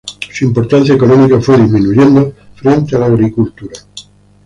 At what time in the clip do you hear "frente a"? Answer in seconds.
2.55-2.99